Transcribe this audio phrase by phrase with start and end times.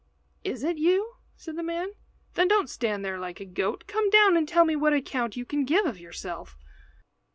[0.43, 1.91] "Is it you?" said the man.
[2.33, 3.83] "Then don't stand there like a goat.
[3.85, 6.57] Come down and tell me what account you can give of yourself."